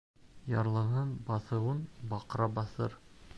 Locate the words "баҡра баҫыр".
2.15-2.99